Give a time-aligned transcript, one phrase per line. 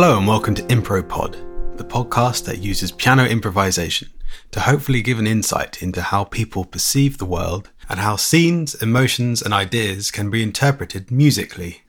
[0.00, 4.08] Hello and welcome to ImproPod, the podcast that uses piano improvisation
[4.52, 9.42] to hopefully give an insight into how people perceive the world and how scenes, emotions,
[9.42, 11.82] and ideas can be interpreted musically.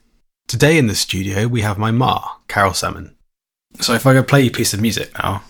[0.48, 3.14] Today in the studio we have my ma, Carole Salmon.
[3.78, 5.44] So if I go play you a piece of music now,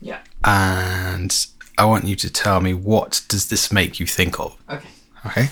[0.00, 0.22] Yeah.
[0.42, 1.46] and
[1.78, 4.56] I want you to tell me what does this make you think of?
[4.68, 4.88] Okay.
[5.24, 5.50] Okay.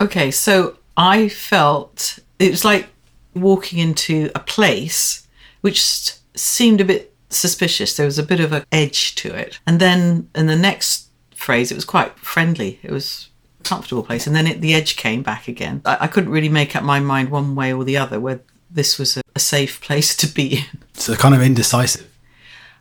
[0.00, 2.88] Okay, so I felt it was like
[3.34, 5.26] walking into a place
[5.62, 7.96] which seemed a bit suspicious.
[7.96, 9.58] There was a bit of an edge to it.
[9.66, 12.78] And then in the next phrase, it was quite friendly.
[12.82, 13.28] It was
[13.60, 14.26] a comfortable place.
[14.26, 15.82] And then it, the edge came back again.
[15.84, 18.98] I, I couldn't really make up my mind one way or the other whether this
[18.98, 20.82] was a, a safe place to be in.
[20.94, 22.08] So kind of indecisive.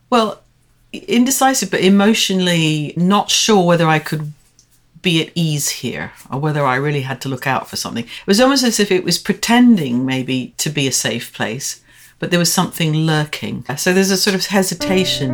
[0.10, 0.42] Well,
[0.92, 4.34] indecisive, but emotionally not sure whether I could
[5.02, 8.06] be at ease here or whether I really had to look out for something.
[8.06, 11.82] It was almost as if it was pretending maybe to be a safe place,
[12.20, 13.66] but there was something lurking.
[13.76, 15.30] So there's a sort of hesitation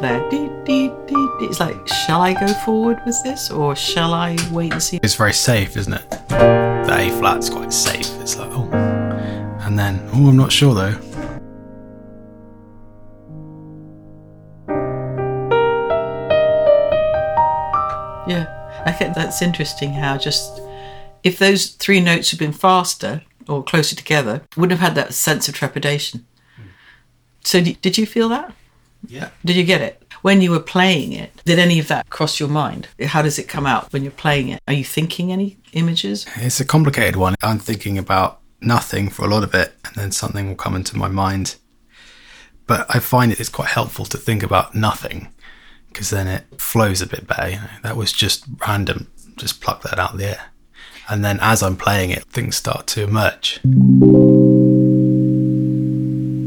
[0.00, 0.28] there.
[0.28, 1.28] Dee, dee, dee.
[1.40, 5.00] It's like, shall I go forward with this or shall I wait and see?
[5.02, 6.10] It's very safe, isn't it?
[6.28, 8.08] The A flat's quite safe.
[8.20, 8.68] It's like, oh.
[9.60, 10.94] And then, oh, I'm not sure though.
[18.86, 20.60] I think that's interesting how just
[21.24, 25.48] if those three notes had been faster or closer together, wouldn't have had that sense
[25.48, 26.24] of trepidation.
[26.56, 26.62] Hmm.
[27.44, 28.54] So, did you feel that?
[29.08, 29.30] Yeah.
[29.44, 30.02] Did you get it?
[30.22, 32.88] When you were playing it, did any of that cross your mind?
[33.04, 34.60] How does it come out when you're playing it?
[34.66, 36.26] Are you thinking any images?
[36.36, 37.34] It's a complicated one.
[37.42, 40.96] I'm thinking about nothing for a lot of it, and then something will come into
[40.96, 41.56] my mind.
[42.66, 45.32] But I find it is quite helpful to think about nothing
[45.96, 47.48] because then it flows a bit better.
[47.48, 47.68] You know?
[47.82, 50.50] That was just random, just pluck that out of the air.
[51.08, 53.60] And then as I'm playing it, things start to emerge.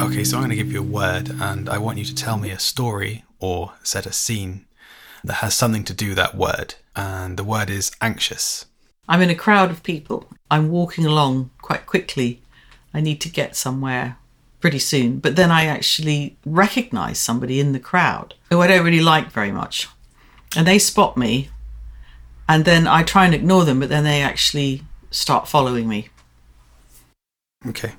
[0.06, 2.38] Okay, so I'm going to give you a word, and I want you to tell
[2.38, 4.68] me a story or set a scene
[5.24, 6.76] that has something to do with that word.
[6.96, 8.68] And the word is anxious.
[9.08, 10.30] I'm in a crowd of people.
[10.52, 12.44] I'm walking along quite quickly.
[12.94, 14.19] I need to get somewhere
[14.60, 15.20] pretty soon.
[15.20, 19.52] But then I actually recognize somebody in the crowd who I don't really like very
[19.52, 19.88] much.
[20.56, 21.50] And they spot me.
[22.48, 24.82] And then I try and ignore them, but then they actually
[25.12, 26.10] start following me.
[27.68, 27.94] Okay.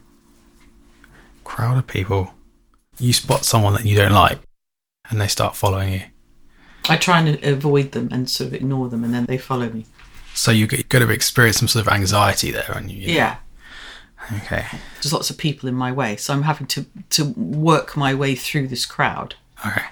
[1.44, 2.34] Crowd of people.
[2.98, 4.38] You spot someone that you don't like,
[5.09, 6.03] and they start following you.
[6.88, 9.87] I try and avoid them and sort of ignore them, and then they follow me.
[10.34, 13.12] So you get, got to experience some sort of anxiety there, aren't you?
[13.12, 13.37] Yeah.
[14.33, 14.67] Okay.
[14.95, 18.35] There's lots of people in my way, so I'm having to, to work my way
[18.35, 19.35] through this crowd.
[19.67, 19.87] Okay.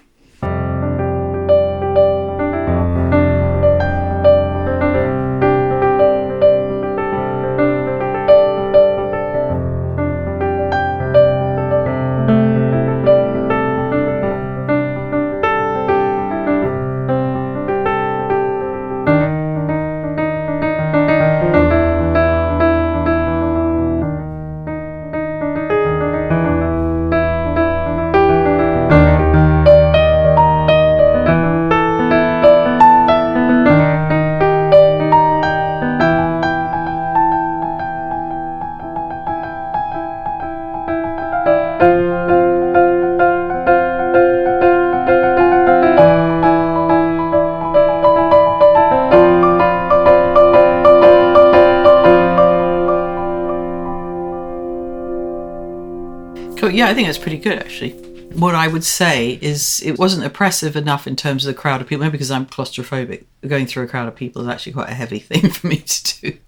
[56.69, 57.93] Yeah, I think that's pretty good actually.
[58.35, 61.89] What I would say is it wasn't oppressive enough in terms of the crowd of
[61.89, 63.25] people, maybe because I'm claustrophobic.
[63.47, 66.21] Going through a crowd of people is actually quite a heavy thing for me to
[66.21, 66.39] do.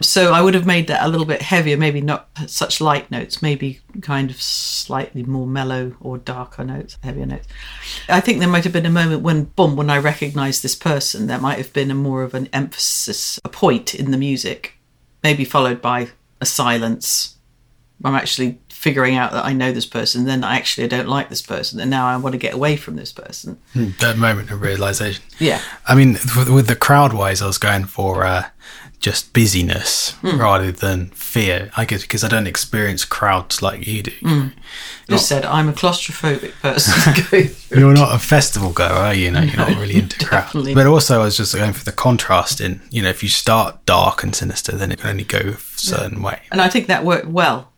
[0.00, 3.42] So I would have made that a little bit heavier, maybe not such light notes,
[3.42, 7.46] maybe kind of slightly more mellow or darker notes, heavier notes.
[8.08, 11.26] I think there might have been a moment when, boom, when I recognised this person,
[11.26, 14.78] there might have been a more of an emphasis, a point in the music,
[15.22, 16.08] maybe followed by
[16.40, 17.36] a silence.
[18.04, 21.40] I'm actually figuring out that I know this person, then actually I don't like this
[21.40, 23.56] person, and now I want to get away from this person.
[23.74, 23.90] Hmm.
[24.00, 25.22] That moment of realization.
[25.38, 25.60] Yeah.
[25.86, 28.46] I mean, with, with the crowd wise, I was going for uh,
[28.98, 30.36] just busyness hmm.
[30.36, 31.70] rather than fear.
[31.76, 34.12] I guess because I don't experience crowds like you do.
[34.20, 34.46] Hmm.
[35.08, 37.54] Just said I'm a claustrophobic person.
[37.78, 39.30] You're not a festival goer, are you?
[39.30, 40.74] No, you're not really into crowds.
[40.74, 43.84] But also, I was just going for the contrast in, you know, if you start
[43.86, 46.40] dark and sinister, then it can only go a certain way.
[46.50, 47.71] and I think that worked well.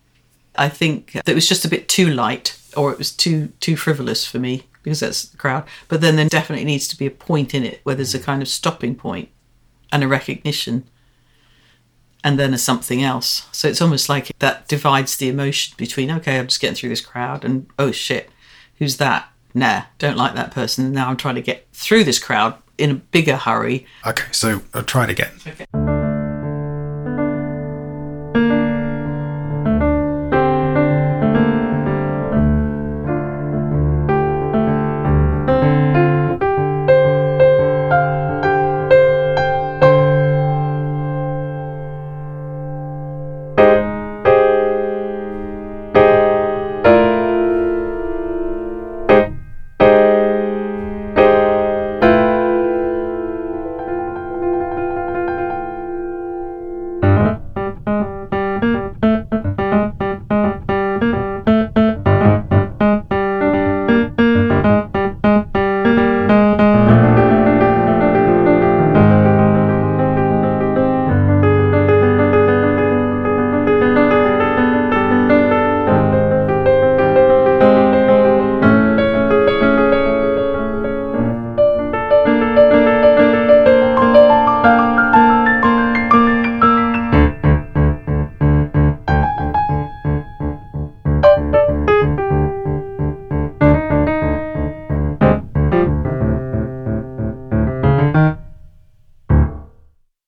[0.56, 3.76] I think that it was just a bit too light, or it was too too
[3.76, 5.64] frivolous for me because that's the crowd.
[5.88, 8.42] But then there definitely needs to be a point in it where there's a kind
[8.42, 9.30] of stopping point
[9.92, 10.84] and a recognition,
[12.22, 13.46] and then a something else.
[13.52, 17.00] So it's almost like that divides the emotion between okay, I'm just getting through this
[17.00, 18.30] crowd, and oh shit,
[18.78, 19.28] who's that?
[19.54, 20.92] Nah, don't like that person.
[20.92, 23.86] Now I'm trying to get through this crowd in a bigger hurry.
[24.06, 25.32] Okay, so I'll try it again.
[25.46, 25.83] Okay.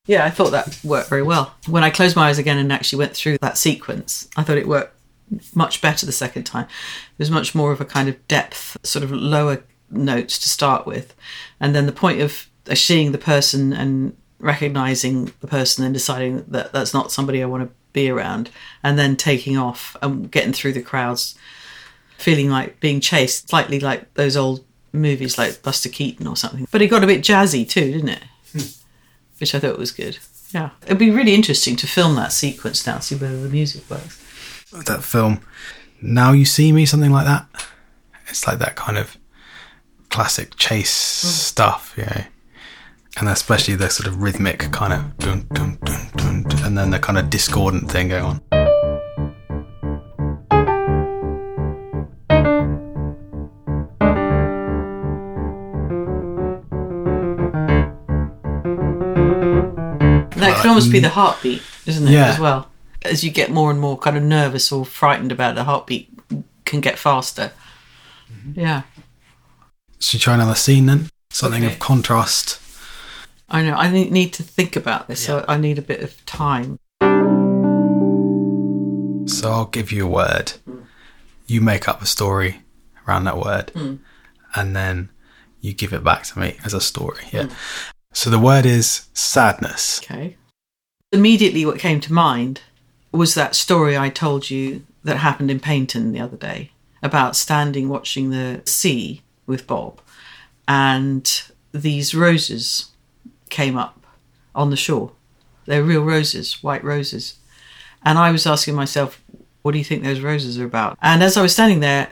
[0.07, 1.53] Yeah, I thought that worked very well.
[1.67, 4.67] When I closed my eyes again and actually went through that sequence, I thought it
[4.67, 4.97] worked
[5.53, 6.63] much better the second time.
[6.63, 10.85] It was much more of a kind of depth, sort of lower notes to start
[10.85, 11.13] with.
[11.59, 16.45] And then the point of uh, seeing the person and recognizing the person and deciding
[16.47, 18.49] that that's not somebody I want to be around,
[18.83, 21.35] and then taking off and getting through the crowds,
[22.17, 24.63] feeling like being chased, slightly like those old
[24.93, 26.67] movies like Buster Keaton or something.
[26.71, 28.23] But it got a bit jazzy too, didn't it?
[29.39, 30.17] Which I thought was good.
[30.51, 34.23] Yeah, it'd be really interesting to film that sequence now, see whether the music works.
[34.71, 35.41] That film,
[36.01, 37.47] Now You See Me, something like that.
[38.27, 39.17] It's like that kind of
[40.09, 41.27] classic chase mm.
[41.27, 42.23] stuff, you know.
[43.19, 46.91] And especially the sort of rhythmic kind of dun, dun, dun, dun, dun, and then
[46.91, 48.41] the kind of discordant thing going on.
[60.77, 61.11] Almost be the mm.
[61.11, 62.11] heartbeat, isn't it?
[62.11, 62.27] Yeah.
[62.27, 62.69] As well,
[63.03, 66.09] as you get more and more kind of nervous or frightened about the heartbeat
[66.65, 67.51] can get faster.
[68.31, 68.59] Mm-hmm.
[68.59, 68.81] Yeah,
[69.99, 71.09] Should try another scene then?
[71.31, 71.73] Something Okay.
[71.73, 72.59] of contrast.
[73.49, 73.73] I know.
[73.75, 75.25] I need to think about this.
[75.25, 76.77] So I need a bit of time.
[79.29, 80.51] So I'll give you a word.
[80.65, 80.81] Hmm.
[81.47, 82.61] You make up a story
[83.07, 83.71] around that word.
[83.71, 83.95] Hmm.
[84.55, 85.09] And then
[85.61, 87.23] you give it back to me as a story.
[87.31, 87.43] Yeah.
[87.43, 87.53] Hmm.
[88.13, 90.01] So the word is sadness.
[90.03, 90.35] Okay.
[91.11, 92.61] Immediately, what came to mind
[93.13, 97.87] was that story I told you that happened in Paignton the other day about standing
[97.87, 100.01] watching the sea with Bob,
[100.67, 102.91] and these roses
[103.49, 104.05] came up
[104.53, 105.13] on the shore.
[105.65, 107.37] They're real roses, white roses.
[108.03, 109.21] And I was asking myself,
[109.61, 110.97] what do you think those roses are about?
[111.01, 112.09] And as I was standing there,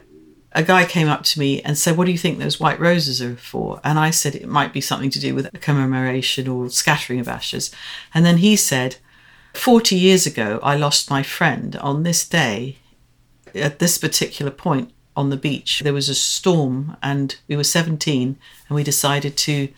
[0.56, 3.22] a guy came up to me and said, What do you think those white roses
[3.22, 3.82] are for?
[3.84, 7.28] And I said it might be something to do with a commemoration or scattering of
[7.28, 7.72] ashes.
[8.14, 8.96] And then he said,
[9.54, 12.78] 40 years ago, I lost my friend on this day
[13.54, 15.82] at this particular point on the beach.
[15.82, 19.70] There was a storm, and we were 17, and we decided to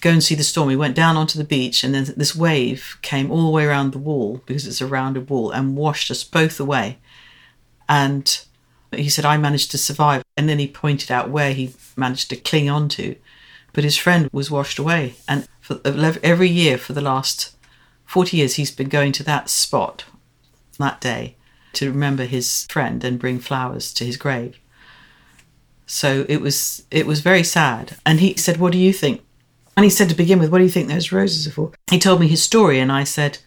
[0.00, 0.68] go and see the storm.
[0.68, 3.92] We went down onto the beach, and then this wave came all the way around
[3.92, 6.98] the wall because it's a rounded wall and washed us both away.
[7.88, 8.40] And
[8.98, 10.22] he said, I managed to survive.
[10.36, 13.16] And then he pointed out where he managed to cling on to.
[13.72, 15.14] But his friend was washed away.
[15.28, 17.56] And for every year for the last
[18.06, 20.04] 40 years, he's been going to that spot
[20.78, 21.36] that day
[21.74, 24.58] to remember his friend and bring flowers to his grave.
[25.86, 27.96] So it was it was very sad.
[28.06, 29.22] And he said, What do you think?
[29.76, 31.72] And he said to begin with, What do you think those roses are for?
[31.90, 33.38] He told me his story, and I said,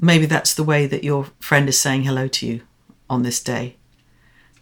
[0.00, 2.62] Maybe that's the way that your friend is saying hello to you
[3.10, 3.77] on this day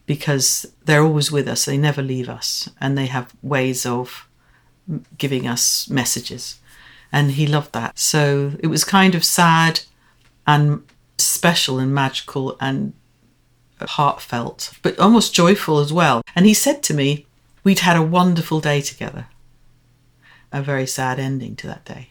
[0.07, 4.29] because they're always with us, they never leave us, and they have ways of
[5.19, 6.61] giving us messages.
[7.13, 7.99] And he loved that.
[7.99, 9.81] So it was kind of sad
[10.47, 10.83] and
[11.19, 12.93] special and magical and
[13.81, 16.23] heartfelt, but almost joyful as well.
[16.35, 17.27] And he said to me,
[17.65, 19.27] We'd had a wonderful day together.
[20.53, 22.11] A very sad ending to that day.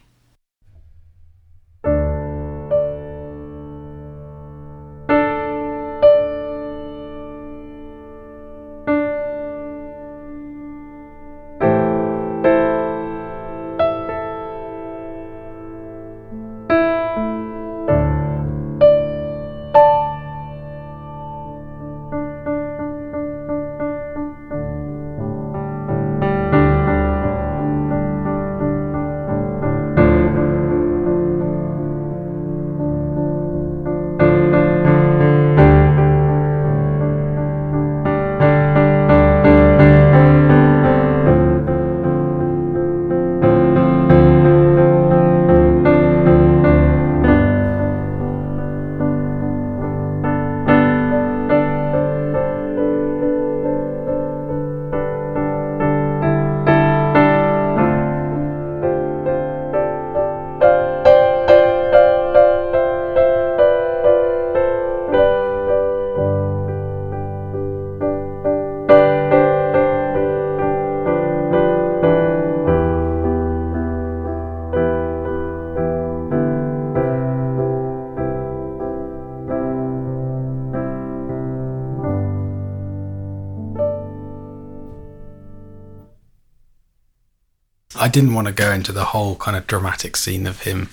[88.06, 90.90] I didn't want to go into the whole kind of dramatic scene of him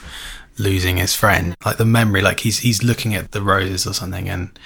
[0.57, 1.54] losing his friend.
[1.62, 4.59] Like the memory, like he's he's looking at the roses or something, and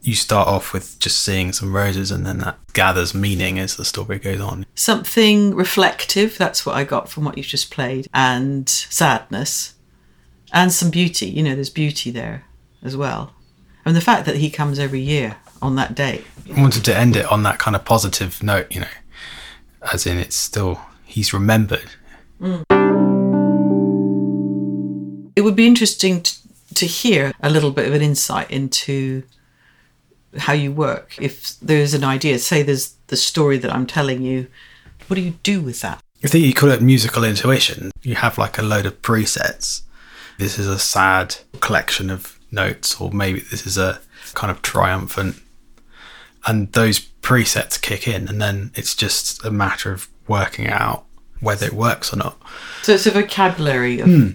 [0.00, 3.84] you start off with just seeing some roses, and then that gathers meaning as the
[3.84, 4.64] story goes on.
[4.76, 9.74] Something reflective, that's what I got from what you've just played, and sadness,
[10.52, 11.26] and some beauty.
[11.26, 12.44] You know, there's beauty there
[12.84, 13.32] as well.
[13.84, 16.22] And the fact that he comes every year on that day.
[16.48, 18.94] I wanted to end it on that kind of positive note, you know,
[19.92, 20.80] as in it's still
[21.12, 21.90] he's remembered.
[22.40, 22.62] Mm.
[25.36, 26.34] It would be interesting to,
[26.74, 29.22] to hear a little bit of an insight into
[30.38, 31.14] how you work.
[31.20, 34.46] If there's an idea, say there's the story that I'm telling you,
[35.06, 36.00] what do you do with that?
[36.24, 37.90] I think you call it musical intuition.
[38.02, 39.82] You have like a load of presets.
[40.38, 44.00] This is a sad collection of notes, or maybe this is a
[44.34, 45.36] kind of triumphant.
[46.46, 51.04] And those presets kick in, and then it's just a matter of working out
[51.40, 52.40] whether it works or not.
[52.82, 54.28] So it's a vocabulary of, hmm.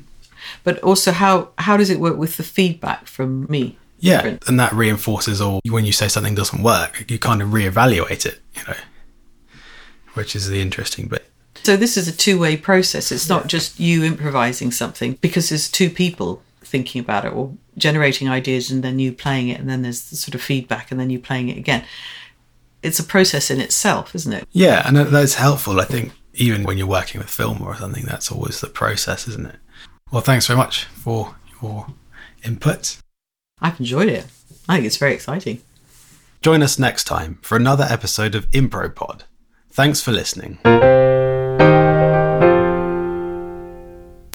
[0.63, 3.77] but also how how does it work with the feedback from me?
[3.99, 4.47] Yeah, Different.
[4.47, 8.39] and that reinforces or when you say something doesn't work, you kind of reevaluate it,
[8.53, 8.75] you know,
[10.13, 11.31] which is the interesting bit.
[11.63, 13.11] So this is a two-way process.
[13.11, 18.29] It's not just you improvising something because there's two people thinking about it or generating
[18.29, 21.09] ideas and then you playing it and then there's the sort of feedback and then
[21.09, 21.83] you playing it again.
[22.83, 24.47] It's a process in itself, isn't it?
[24.51, 25.79] Yeah, and that's helpful.
[25.79, 29.47] I think even when you're working with film or something, that's always the process, isn't
[29.47, 29.57] it?
[30.11, 31.87] Well, thanks very much for your
[32.43, 32.97] input.
[33.59, 34.25] I've enjoyed it.
[34.69, 35.61] I think it's very exciting.
[36.41, 39.23] Join us next time for another episode of Impro Pod.
[39.71, 40.59] Thanks for listening.